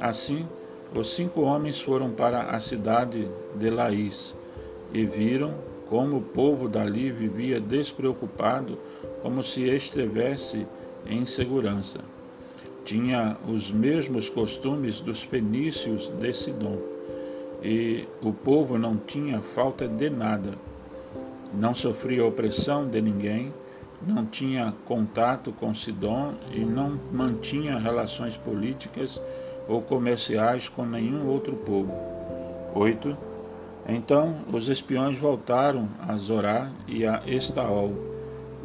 Assim, 0.00 0.46
os 0.94 1.14
cinco 1.14 1.42
homens 1.42 1.80
foram 1.80 2.10
para 2.10 2.42
a 2.42 2.60
cidade 2.60 3.28
de 3.54 3.70
Laís 3.70 4.34
e 4.92 5.04
viram 5.04 5.54
como 5.88 6.16
o 6.16 6.22
povo 6.22 6.68
dali 6.68 7.10
vivia 7.10 7.60
despreocupado, 7.60 8.78
como 9.22 9.42
se 9.42 9.62
estivesse 9.62 10.66
em 11.06 11.24
segurança 11.24 12.00
tinha 12.84 13.36
os 13.48 13.70
mesmos 13.70 14.28
costumes 14.28 15.00
dos 15.00 15.22
fenícios 15.22 16.08
de 16.18 16.32
Sidom, 16.32 16.78
e 17.62 18.06
o 18.20 18.32
povo 18.32 18.76
não 18.76 18.96
tinha 18.96 19.40
falta 19.40 19.86
de 19.86 20.10
nada, 20.10 20.52
não 21.54 21.74
sofria 21.74 22.24
opressão 22.24 22.88
de 22.88 23.00
ninguém, 23.00 23.52
não 24.06 24.26
tinha 24.26 24.74
contato 24.86 25.52
com 25.52 25.74
Sidom 25.74 26.34
e 26.52 26.60
não 26.60 26.98
mantinha 27.12 27.78
relações 27.78 28.36
políticas 28.36 29.20
ou 29.68 29.80
comerciais 29.80 30.68
com 30.68 30.84
nenhum 30.84 31.28
outro 31.28 31.54
povo. 31.56 31.92
8. 32.74 33.16
Então 33.88 34.36
os 34.52 34.68
espiões 34.68 35.18
voltaram 35.18 35.88
a 36.00 36.16
Zorá 36.16 36.70
e 36.86 37.04
a 37.04 37.22
Estaol, 37.26 37.92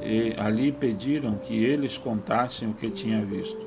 e 0.01 0.33
ali 0.37 0.71
pediram 0.71 1.35
que 1.35 1.63
eles 1.63 1.97
contassem 1.97 2.69
o 2.69 2.73
que 2.73 2.89
tinham 2.89 3.25
visto. 3.25 3.65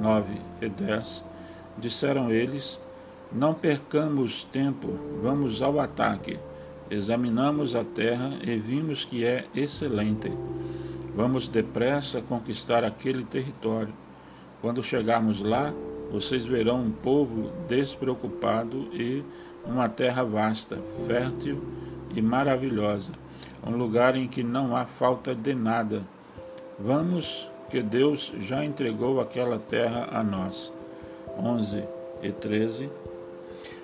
9 0.00 0.34
e 0.60 0.68
10, 0.68 1.24
disseram 1.78 2.30
eles: 2.30 2.80
Não 3.32 3.54
percamos 3.54 4.44
tempo, 4.44 4.88
vamos 5.22 5.62
ao 5.62 5.80
ataque. 5.80 6.38
Examinamos 6.90 7.74
a 7.74 7.84
terra 7.84 8.38
e 8.42 8.56
vimos 8.56 9.04
que 9.04 9.24
é 9.24 9.44
excelente. 9.54 10.30
Vamos 11.18 11.48
depressa 11.48 12.22
conquistar 12.22 12.84
aquele 12.84 13.24
território. 13.24 13.92
Quando 14.62 14.84
chegarmos 14.84 15.42
lá, 15.42 15.74
vocês 16.12 16.46
verão 16.46 16.80
um 16.80 16.92
povo 16.92 17.50
despreocupado 17.66 18.88
e 18.92 19.24
uma 19.66 19.88
terra 19.88 20.22
vasta, 20.22 20.78
fértil 21.08 21.60
e 22.14 22.22
maravilhosa, 22.22 23.10
um 23.66 23.76
lugar 23.76 24.14
em 24.14 24.28
que 24.28 24.44
não 24.44 24.76
há 24.76 24.84
falta 24.84 25.34
de 25.34 25.56
nada. 25.56 26.04
Vamos 26.78 27.50
que 27.68 27.82
Deus 27.82 28.32
já 28.38 28.64
entregou 28.64 29.20
aquela 29.20 29.58
terra 29.58 30.08
a 30.12 30.22
nós. 30.22 30.72
11 31.36 31.82
e 32.22 32.30
13. 32.30 32.88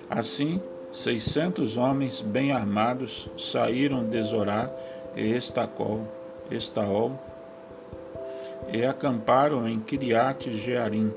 Assim, 0.09 0.61
seiscentos 0.93 1.75
homens 1.75 2.21
bem 2.21 2.53
armados 2.53 3.29
saíram 3.37 4.07
de 4.07 4.23
Zorá 4.23 4.73
e 5.17 5.35
Estacol, 5.35 6.07
Estaol 6.51 7.19
e 8.71 8.83
acamparam 8.83 9.67
em 9.67 9.79
Kiriat 9.79 10.51
Jearim, 10.51 11.11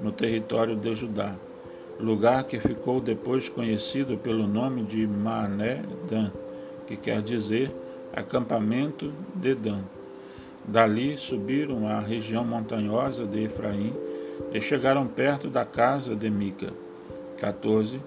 no 0.00 0.12
território 0.12 0.76
de 0.76 0.94
Judá, 0.94 1.34
lugar 1.98 2.44
que 2.44 2.60
ficou 2.60 3.00
depois 3.00 3.48
conhecido 3.48 4.16
pelo 4.18 4.46
nome 4.46 4.82
de 4.82 5.06
Maané 5.06 5.82
Dan, 6.08 6.30
que 6.86 6.96
quer 6.96 7.22
dizer 7.22 7.74
acampamento 8.12 9.12
de 9.34 9.54
Dan. 9.54 9.82
Dali 10.64 11.16
subiram 11.16 11.86
à 11.86 12.00
região 12.00 12.44
montanhosa 12.44 13.24
de 13.24 13.44
Efraim 13.44 13.94
e 14.52 14.60
chegaram 14.60 15.06
perto 15.06 15.48
da 15.48 15.64
casa 15.64 16.14
de 16.14 16.28
Mica. 16.28 16.72
14. 17.38 18.00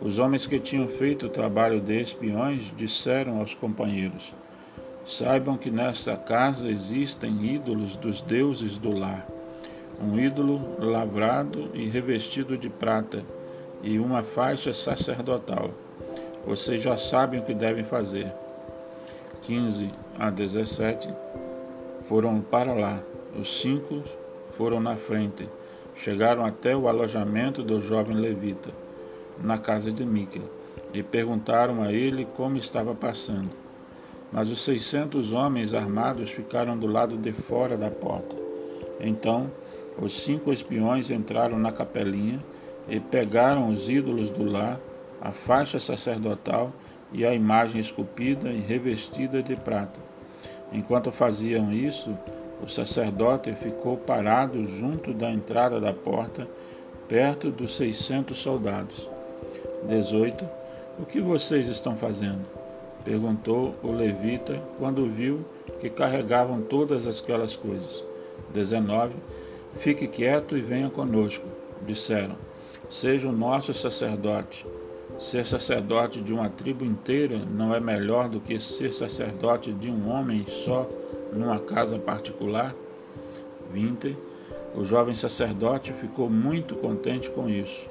Os 0.00 0.18
homens 0.18 0.46
que 0.46 0.58
tinham 0.58 0.88
feito 0.88 1.26
o 1.26 1.30
trabalho 1.30 1.80
de 1.80 2.00
espiões 2.00 2.72
disseram 2.76 3.38
aos 3.38 3.54
companheiros: 3.54 4.34
Saibam 5.04 5.56
que 5.56 5.70
nesta 5.70 6.16
casa 6.16 6.68
existem 6.68 7.54
ídolos 7.54 7.96
dos 7.96 8.20
deuses 8.20 8.78
do 8.78 8.90
lar, 8.90 9.26
um 10.00 10.18
ídolo 10.18 10.76
lavrado 10.78 11.70
e 11.74 11.88
revestido 11.88 12.56
de 12.56 12.68
prata 12.68 13.24
e 13.82 13.98
uma 13.98 14.22
faixa 14.22 14.72
sacerdotal. 14.74 15.70
Vocês 16.46 16.82
já 16.82 16.96
sabem 16.96 17.40
o 17.40 17.42
que 17.42 17.54
devem 17.54 17.84
fazer. 17.84 18.32
15 19.42 19.90
a 20.18 20.30
17 20.30 21.08
foram 22.08 22.40
para 22.40 22.72
lá. 22.72 23.00
Os 23.38 23.60
cinco 23.60 24.02
foram 24.56 24.80
na 24.80 24.96
frente. 24.96 25.48
Chegaram 25.94 26.44
até 26.44 26.74
o 26.74 26.88
alojamento 26.88 27.62
do 27.62 27.80
jovem 27.80 28.16
levita, 28.16 28.70
na 29.38 29.58
casa 29.58 29.92
de 29.92 30.04
Mica, 30.04 30.40
e 30.92 31.02
perguntaram 31.02 31.82
a 31.82 31.92
ele 31.92 32.26
como 32.36 32.56
estava 32.56 32.94
passando. 32.94 33.50
Mas 34.32 34.50
os 34.50 34.64
seiscentos 34.64 35.32
homens 35.32 35.74
armados 35.74 36.30
ficaram 36.30 36.78
do 36.78 36.86
lado 36.86 37.16
de 37.16 37.32
fora 37.32 37.76
da 37.76 37.90
porta. 37.90 38.36
Então, 39.00 39.50
os 40.00 40.22
cinco 40.22 40.52
espiões 40.52 41.10
entraram 41.10 41.58
na 41.58 41.72
capelinha 41.72 42.42
e 42.88 43.00
pegaram 43.00 43.68
os 43.68 43.88
ídolos 43.88 44.30
do 44.30 44.44
lar, 44.44 44.78
a 45.20 45.32
faixa 45.32 45.80
sacerdotal 45.80 46.72
e 47.12 47.24
a 47.24 47.34
imagem 47.34 47.80
esculpida 47.80 48.50
e 48.50 48.60
revestida 48.60 49.42
de 49.42 49.56
prata 49.56 50.10
Enquanto 50.72 51.10
faziam 51.10 51.72
isso, 51.72 52.16
o 52.62 52.68
sacerdote 52.68 53.52
ficou 53.54 53.96
parado 53.96 54.66
junto 54.78 55.12
da 55.12 55.30
entrada 55.30 55.80
da 55.80 55.92
porta, 55.92 56.46
perto 57.08 57.50
dos 57.50 57.76
seiscentos 57.76 58.38
soldados. 58.38 59.08
18. 59.88 60.44
O 60.98 61.04
que 61.04 61.20
vocês 61.20 61.66
estão 61.68 61.96
fazendo? 61.96 62.59
Perguntou 63.04 63.74
o 63.82 63.92
levita 63.92 64.62
quando 64.78 65.06
viu 65.06 65.44
que 65.80 65.88
carregavam 65.88 66.62
todas 66.62 67.06
aquelas 67.06 67.56
coisas. 67.56 68.04
19. 68.52 69.14
Fique 69.76 70.06
quieto 70.06 70.56
e 70.56 70.60
venha 70.60 70.90
conosco, 70.90 71.44
disseram. 71.86 72.36
Seja 72.88 73.28
o 73.28 73.32
nosso 73.32 73.72
sacerdote. 73.72 74.66
Ser 75.18 75.46
sacerdote 75.46 76.20
de 76.20 76.32
uma 76.32 76.48
tribo 76.48 76.84
inteira 76.84 77.38
não 77.38 77.74
é 77.74 77.80
melhor 77.80 78.28
do 78.28 78.40
que 78.40 78.58
ser 78.58 78.92
sacerdote 78.92 79.72
de 79.72 79.90
um 79.90 80.10
homem 80.10 80.46
só 80.64 80.88
numa 81.32 81.58
casa 81.58 81.98
particular? 81.98 82.74
20. 83.72 84.16
O 84.74 84.84
jovem 84.84 85.14
sacerdote 85.14 85.92
ficou 85.92 86.30
muito 86.30 86.74
contente 86.76 87.28
com 87.30 87.48
isso. 87.48 87.89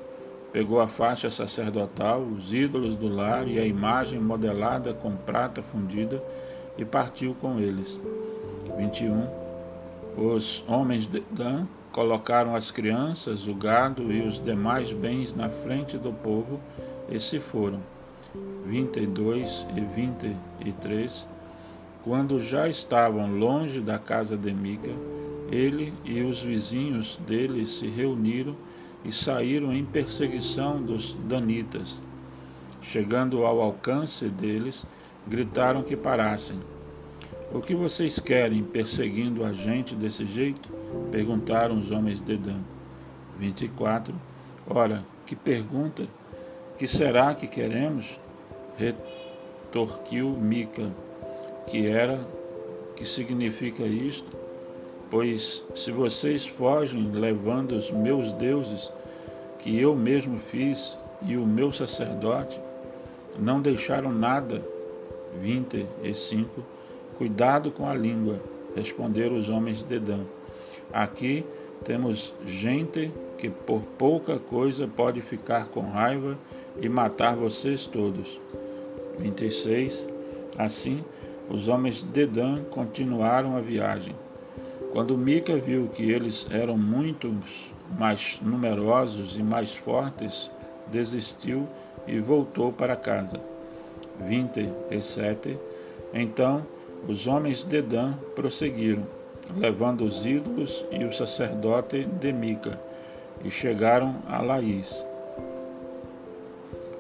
Pegou 0.51 0.81
a 0.81 0.88
faixa 0.88 1.29
sacerdotal, 1.29 2.21
os 2.21 2.51
ídolos 2.53 2.95
do 2.95 3.07
lar 3.07 3.47
e 3.47 3.59
a 3.59 3.65
imagem 3.65 4.19
modelada 4.19 4.93
com 4.93 5.15
prata 5.15 5.62
fundida 5.62 6.23
e 6.75 6.83
partiu 6.83 7.35
com 7.39 7.59
eles. 7.59 8.01
21. 8.75 9.27
Os 10.17 10.63
homens 10.67 11.07
de 11.07 11.23
Dan 11.31 11.67
colocaram 11.91 12.55
as 12.55 12.71
crianças, 12.71 13.47
o 13.47 13.53
gado 13.53 14.12
e 14.12 14.21
os 14.21 14.41
demais 14.41 14.91
bens 14.91 15.35
na 15.35 15.49
frente 15.49 15.97
do 15.97 16.12
povo 16.12 16.59
e 17.07 17.19
se 17.19 17.39
foram. 17.39 17.79
22 18.65 19.67
e 19.75 19.81
23. 19.81 21.27
Quando 22.03 22.39
já 22.39 22.67
estavam 22.67 23.38
longe 23.38 23.81
da 23.81 23.99
casa 23.99 24.35
de 24.35 24.51
Mica, 24.51 24.91
ele 25.51 25.93
e 26.03 26.21
os 26.21 26.41
vizinhos 26.41 27.19
dele 27.27 27.65
se 27.67 27.88
reuniram 27.88 28.55
e 29.03 29.12
saíram 29.12 29.73
em 29.73 29.85
perseguição 29.85 30.81
dos 30.81 31.13
danitas. 31.25 32.01
Chegando 32.81 33.45
ao 33.45 33.62
alcance 33.62 34.27
deles, 34.29 34.85
gritaram 35.27 35.83
que 35.83 35.95
parassem. 35.95 36.59
O 37.51 37.62
que 37.62 37.75
vocês 37.75 38.19
querem 38.19 38.63
perseguindo 38.63 39.43
a 39.43 39.51
gente 39.51 39.95
desse 39.95 40.25
jeito? 40.25 40.69
perguntaram 41.12 41.77
os 41.77 41.91
homens 41.91 42.19
de 42.19 42.38
Dan. 42.38 42.62
24. 43.38 44.13
Ora, 44.67 45.03
que 45.25 45.35
pergunta, 45.35 46.07
que 46.77 46.88
será 46.88 47.33
que 47.33 47.47
queremos? 47.47 48.19
Retorquiu 48.77 50.29
Mica, 50.29 50.91
que 51.67 51.88
era, 51.88 52.19
que 52.95 53.05
significa 53.05 53.83
isto? 53.83 54.38
Pois 55.10 55.63
se 55.76 55.91
vocês 55.91 56.45
fogem 56.45 57.12
levando 57.12 57.72
os 57.74 57.89
meus 57.91 58.32
deuses, 58.34 58.91
que 59.60 59.80
eu 59.80 59.95
mesmo 59.95 60.39
fiz, 60.39 60.98
e 61.22 61.36
o 61.36 61.45
meu 61.45 61.72
sacerdote, 61.72 62.60
não 63.38 63.62
deixaram 63.62 64.12
nada. 64.12 64.62
25. 65.41 66.63
Cuidado 67.17 67.72
com 67.72 67.88
a 67.88 67.93
língua, 67.93 68.39
responderam 68.76 69.38
os 69.38 69.50
homens 69.50 69.84
de 69.84 70.00
Dan. 70.00 70.24
Aqui 70.91 71.45
temos 71.84 72.34
gente 72.45 73.12
que 73.38 73.50
por 73.50 73.82
pouca 73.98 74.39
coisa 74.39 74.88
pode 74.88 75.22
ficar 75.22 75.67
com 75.67 75.82
raiva 75.82 76.38
e 76.80 76.89
matar 76.89 77.36
vocês 77.36 77.86
todos. 77.86 78.39
26. 79.19 80.08
Assim, 80.58 81.04
os 81.50 81.67
homens 81.67 82.02
de 82.02 82.26
Dan 82.26 82.63
continuaram 82.72 83.56
a 83.56 83.62
viagem. 83.62 84.15
Quando 84.91 85.17
Mica 85.17 85.56
viu 85.56 85.88
que 85.88 86.10
eles 86.10 86.47
eram 86.49 86.78
muito 86.78 87.34
mais 87.97 88.39
numerosos 88.41 89.38
e 89.38 89.43
mais 89.43 89.75
fortes, 89.75 90.49
desistiu 90.88 91.67
e 92.08 92.19
voltou 92.19 92.71
para 92.71 92.95
casa. 92.95 93.39
27. 94.19 95.58
Então 96.13 96.65
os 97.08 97.28
homens 97.28 97.63
de 97.63 97.82
Dan 97.82 98.13
prosseguiram, 98.36 99.06
levando 99.56 100.04
os 100.04 100.25
ídolos 100.25 100.84
e 100.91 101.04
o 101.06 101.13
sacerdote 101.13 102.04
de 102.04 102.34
Mica, 102.34 102.80
e 103.43 103.49
chegaram 103.49 104.15
a 104.28 104.41
Laís. 104.41 105.06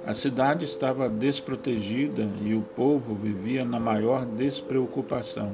A 0.05 0.13
cidade 0.13 0.63
estava 0.63 1.09
desprotegida 1.09 2.27
e 2.41 2.55
o 2.55 2.61
povo 2.61 3.13
vivia 3.13 3.65
na 3.65 3.79
maior 3.79 4.25
despreocupação. 4.25 5.51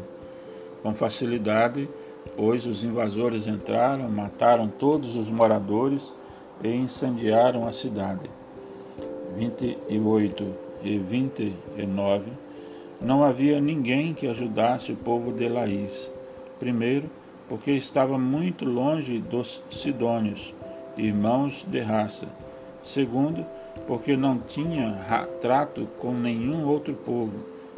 Com 0.82 0.94
facilidade, 0.94 1.90
pois 2.36 2.66
os 2.66 2.84
invasores 2.84 3.48
entraram, 3.48 4.10
mataram 4.10 4.68
todos 4.68 5.16
os 5.16 5.30
moradores 5.30 6.14
e 6.64 6.70
incendiaram 6.70 7.68
a 7.68 7.72
cidade. 7.72 8.30
28 9.36 10.46
e 10.84 10.98
29 10.98 12.32
Não 13.02 13.24
havia 13.24 13.60
ninguém 13.60 14.14
que 14.14 14.28
ajudasse 14.28 14.92
o 14.92 14.96
povo 14.96 15.32
de 15.34 15.48
Laís. 15.50 16.12
Primeiro, 16.60 17.10
porque 17.50 17.72
estava 17.72 18.18
muito 18.18 18.66
longe 18.66 19.20
dos 19.20 19.62
sidônios, 19.70 20.54
irmãos 20.98 21.66
de 21.68 21.80
raça. 21.82 22.28
Segundo, 22.84 23.46
porque 23.88 24.16
não 24.16 24.40
tinha 24.40 25.28
trato 25.42 25.88
com 26.00 26.14
nenhum 26.14 26.66
outro 26.66 26.94
povo. 26.94 27.34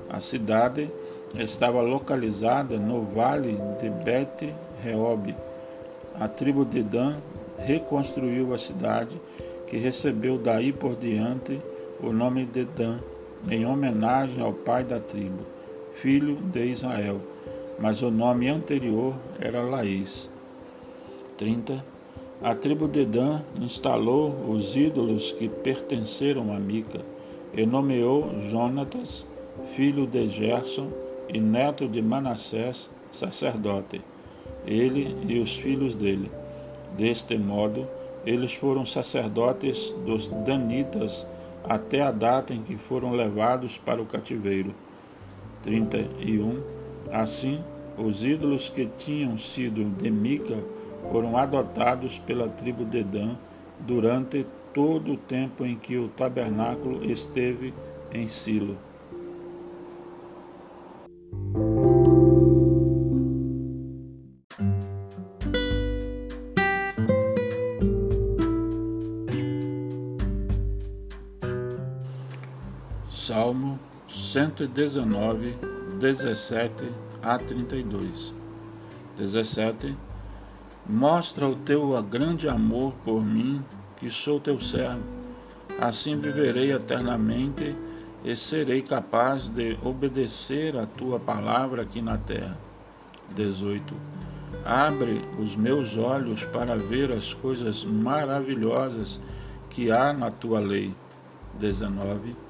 A 0.10 0.20
cidade 0.20 0.90
estava 1.36 1.82
localizada 1.82 2.78
no 2.78 3.02
vale 3.02 3.58
de 3.80 3.90
Bet 3.90 4.54
Reob. 4.84 5.36
A 6.20 6.28
tribo 6.28 6.64
de 6.66 6.84
Dan 6.84 7.18
reconstruiu 7.58 8.54
a 8.54 8.58
cidade, 8.58 9.20
que 9.68 9.78
recebeu 9.78 10.38
daí 10.38 10.72
por 10.72 10.96
diante 10.96 11.62
o 12.02 12.12
nome 12.12 12.46
de 12.46 12.66
Dan, 12.66 13.00
em 13.50 13.66
homenagem 13.66 14.42
ao 14.42 14.54
pai 14.54 14.84
da 14.84 15.00
tribo, 15.00 15.44
filho 15.94 16.36
de 16.36 16.66
Israel, 16.66 17.20
mas 17.80 18.02
o 18.02 18.10
nome 18.10 18.48
anterior 18.48 19.14
era 19.40 19.62
Laís. 19.62 20.30
30. 21.38 21.84
A 22.42 22.56
tribo 22.56 22.88
de 22.88 23.06
Dan 23.06 23.42
instalou 23.60 24.34
os 24.50 24.76
ídolos 24.76 25.32
que 25.34 25.50
pertenceram 25.50 26.54
a 26.54 26.60
Mica 26.60 27.02
e 27.54 27.66
nomeou 27.66 28.30
Jonatas, 28.50 29.28
filho 29.76 30.08
de 30.08 30.28
Gerson 30.30 31.07
e 31.30 31.40
neto 31.40 31.88
de 31.88 32.02
Manassés, 32.02 32.90
sacerdote, 33.12 34.02
ele 34.66 35.16
e 35.28 35.40
os 35.40 35.58
filhos 35.58 35.96
dele. 35.96 36.32
Deste 36.98 37.38
modo, 37.38 37.88
eles 38.26 38.54
foram 38.54 38.86
sacerdotes 38.86 39.94
dos 40.06 40.28
Danitas 40.28 41.28
até 41.64 42.02
a 42.02 42.12
data 42.12 42.54
em 42.54 42.62
que 42.62 42.76
foram 42.76 43.12
levados 43.12 43.78
para 43.78 44.02
o 44.02 44.06
cativeiro. 44.06 44.74
31. 45.64 46.62
Assim, 47.12 47.64
os 47.98 48.24
ídolos 48.24 48.70
que 48.70 48.86
tinham 48.98 49.38
sido 49.38 49.84
de 49.98 50.10
Mica 50.10 50.58
foram 51.12 51.38
adotados 51.38 52.20
pela 52.20 52.48
tribo 52.48 52.86
de 52.86 53.04
Dan 53.04 53.36
durante 53.80 54.46
todo 54.74 55.14
o 55.14 55.18
tempo 55.18 55.66
em 55.66 55.76
que 55.76 55.98
o 55.98 56.08
tabernáculo 56.10 57.04
esteve 57.04 57.74
em 58.12 58.28
Silo. 58.28 58.78
119, 74.58 75.56
17 76.00 76.92
a 77.22 77.38
32. 77.38 78.34
17. 79.16 79.96
Mostra 80.90 81.48
o 81.48 81.56
teu 81.58 82.02
grande 82.02 82.50
amor 82.50 82.94
por 83.06 83.24
mim, 83.24 83.64
que 83.98 84.10
sou 84.10 84.40
teu 84.40 84.60
servo. 84.60 85.04
Assim 85.80 86.20
viverei 86.20 86.72
eternamente 86.72 87.76
e 88.26 88.36
serei 88.36 88.82
capaz 88.82 89.48
de 89.48 89.78
obedecer 89.84 90.76
a 90.76 90.88
tua 90.88 91.20
palavra 91.20 91.84
aqui 91.84 92.02
na 92.02 92.18
terra. 92.18 92.58
18. 93.36 93.94
Abre 94.66 95.22
os 95.40 95.56
meus 95.56 95.96
olhos 95.98 96.44
para 96.46 96.76
ver 96.76 97.12
as 97.12 97.32
coisas 97.32 97.84
maravilhosas 97.84 99.22
que 99.70 99.92
há 99.92 100.12
na 100.14 100.32
tua 100.32 100.60
lei. 100.60 100.96
19 101.60 102.47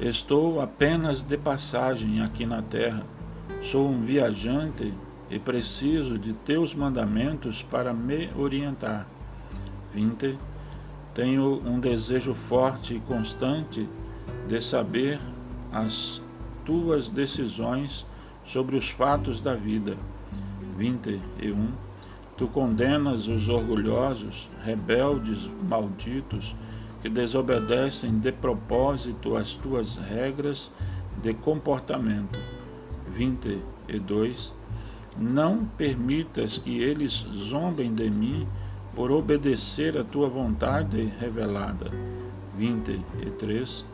Estou 0.00 0.60
apenas 0.60 1.22
de 1.22 1.38
passagem 1.38 2.20
aqui 2.20 2.44
na 2.44 2.60
terra. 2.60 3.02
Sou 3.62 3.88
um 3.88 4.02
viajante 4.02 4.92
e 5.30 5.38
preciso 5.38 6.18
de 6.18 6.34
teus 6.34 6.74
mandamentos 6.74 7.62
para 7.62 7.94
me 7.94 8.28
orientar. 8.36 9.06
20. 9.94 10.38
Tenho 11.14 11.62
um 11.66 11.80
desejo 11.80 12.34
forte 12.34 12.94
e 12.94 13.00
constante 13.00 13.88
de 14.46 14.60
saber 14.60 15.18
as 15.72 16.20
tuas 16.66 17.08
decisões 17.08 18.04
sobre 18.44 18.76
os 18.76 18.90
fatos 18.90 19.40
da 19.40 19.54
vida. 19.54 19.96
21. 20.76 21.72
Tu 22.36 22.46
condenas 22.48 23.28
os 23.28 23.48
orgulhosos, 23.48 24.46
rebeldes, 24.62 25.50
malditos, 25.66 26.54
que 27.06 27.10
desobedecem 27.10 28.18
de 28.18 28.32
propósito 28.32 29.36
as 29.36 29.54
tuas 29.54 29.96
regras 29.96 30.72
de 31.22 31.32
comportamento. 31.34 32.36
22. 33.14 34.52
Não 35.16 35.64
permitas 35.64 36.58
que 36.58 36.82
eles 36.82 37.24
zombem 37.32 37.94
de 37.94 38.10
mim 38.10 38.44
por 38.92 39.12
obedecer 39.12 39.96
a 39.96 40.02
tua 40.02 40.28
vontade 40.28 41.12
revelada. 41.20 41.92
23. 42.58 43.84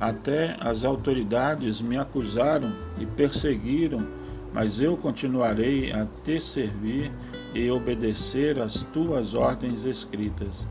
Até 0.00 0.56
as 0.60 0.84
autoridades 0.84 1.80
me 1.80 1.98
acusaram 1.98 2.72
e 3.00 3.04
perseguiram, 3.04 4.06
mas 4.52 4.80
eu 4.80 4.96
continuarei 4.96 5.90
a 5.90 6.06
te 6.22 6.40
servir 6.40 7.10
e 7.52 7.68
obedecer 7.68 8.60
às 8.60 8.82
tuas 8.92 9.34
ordens 9.34 9.84
escritas. 9.84 10.64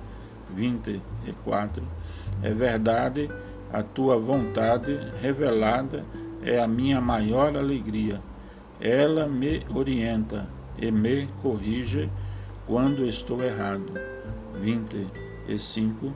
24. 0.56 1.84
É 2.42 2.54
verdade, 2.54 3.30
a 3.72 3.82
tua 3.82 4.18
vontade 4.18 5.00
revelada 5.22 6.06
é 6.44 6.62
a 6.62 6.68
minha 6.68 7.02
maior 7.02 7.56
alegria. 7.56 8.22
Ela 8.80 9.28
me 9.28 9.66
orienta 9.74 10.48
e 10.78 10.92
me 10.92 11.28
corrige 11.42 12.10
quando 12.66 13.06
estou 13.06 13.42
errado. 13.42 13.94
25. 14.62 16.14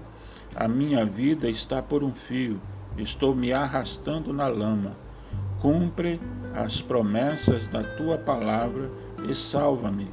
A 0.56 0.67
minha 0.67 1.06
vida 1.06 1.50
está 1.50 1.82
por 1.82 2.04
um 2.04 2.12
fio, 2.12 2.60
estou 2.97 3.36
me 3.36 3.54
arrastando 3.54 4.34
na 4.34 4.47
lama. 4.47 4.95
Cumpre 5.62 6.19
as 6.54 6.82
promessas 6.82 7.67
da 7.67 7.84
tua 7.84 8.17
palavra 8.17 8.89
e 9.28 9.34
salva-me. 9.34 10.08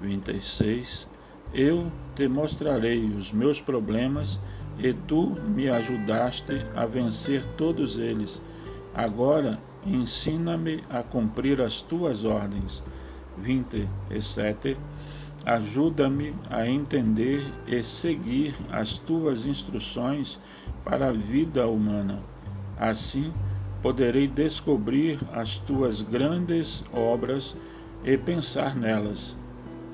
26. 0.00 1.08
Eu 1.52 1.90
te 2.14 2.28
mostrarei 2.28 3.04
os 3.06 3.32
meus 3.32 3.60
problemas 3.60 4.38
e 4.78 4.92
tu 4.92 5.36
me 5.48 5.68
ajudaste 5.68 6.64
a 6.74 6.86
vencer 6.86 7.44
todos 7.56 7.98
eles. 7.98 8.40
Agora 8.94 9.58
ensina-me 9.86 10.82
a 10.88 11.02
cumprir 11.02 11.60
as 11.60 11.82
tuas 11.82 12.24
ordens. 12.24 12.82
27. 13.38 14.76
Ajuda-me 15.44 16.34
a 16.50 16.68
entender 16.68 17.42
e 17.66 17.82
seguir 17.82 18.54
as 18.70 18.98
tuas 18.98 19.46
instruções 19.46 20.38
para 20.84 21.08
a 21.08 21.12
vida 21.12 21.66
humana. 21.66 22.20
Assim, 22.78 23.32
poderei 23.82 24.28
descobrir 24.28 25.18
as 25.32 25.58
tuas 25.58 26.02
grandes 26.02 26.84
obras 26.92 27.56
e 28.04 28.16
pensar 28.16 28.76
nelas. 28.76 29.39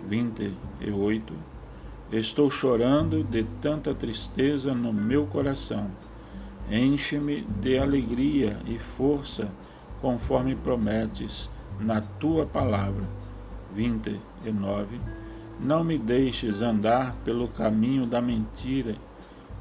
28. 0.08 1.34
Estou 2.12 2.50
chorando 2.50 3.24
de 3.24 3.44
tanta 3.60 3.94
tristeza 3.94 4.74
no 4.74 4.92
meu 4.92 5.26
coração. 5.26 5.90
Enche-me 6.70 7.42
de 7.60 7.78
alegria 7.78 8.58
e 8.66 8.78
força, 8.78 9.52
conforme 10.00 10.54
prometes 10.54 11.50
na 11.80 12.00
tua 12.00 12.46
palavra. 12.46 13.04
29 13.74 14.98
não 15.60 15.82
me 15.82 15.96
deixes 15.96 16.60
andar 16.60 17.16
pelo 17.24 17.48
caminho 17.48 18.06
da 18.06 18.20
mentira. 18.20 18.94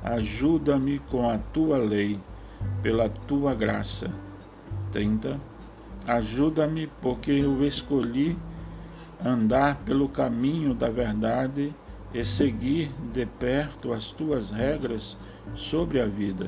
Ajuda-me 0.03 0.99
com 0.99 1.29
a 1.29 1.37
tua 1.37 1.77
lei, 1.77 2.19
pela 2.81 3.09
tua 3.09 3.55
graça. 3.55 4.11
30. 4.91 5.39
Ajuda-me, 6.05 6.87
porque 7.01 7.31
eu 7.31 7.65
escolhi 7.65 8.37
andar 9.25 9.77
pelo 9.83 10.07
caminho 10.07 10.75
da 10.75 10.89
verdade 10.89 11.73
e 12.13 12.23
seguir 12.23 12.91
de 13.11 13.25
perto 13.25 13.91
as 13.91 14.11
tuas 14.11 14.51
regras 14.51 15.17
sobre 15.55 15.99
a 15.99 16.05
vida. 16.05 16.47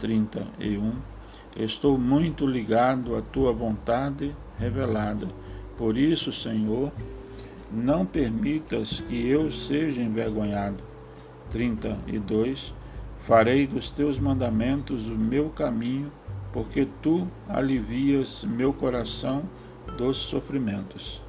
31. 0.00 0.94
Estou 1.54 1.96
muito 1.96 2.44
ligado 2.44 3.14
à 3.14 3.22
tua 3.22 3.52
vontade 3.52 4.34
revelada. 4.58 5.28
Por 5.78 5.96
isso, 5.96 6.32
Senhor, 6.32 6.90
não 7.70 8.04
permitas 8.04 9.00
que 9.00 9.28
eu 9.28 9.50
seja 9.50 10.02
envergonhado. 10.02 10.82
32. 11.50 12.74
Farei 13.26 13.66
dos 13.66 13.90
teus 13.92 14.18
mandamentos 14.18 15.06
o 15.06 15.16
meu 15.16 15.50
caminho, 15.50 16.10
porque 16.52 16.88
tu 17.00 17.28
alivias 17.48 18.44
meu 18.44 18.72
coração 18.72 19.44
dos 19.96 20.16
sofrimentos. 20.16 21.22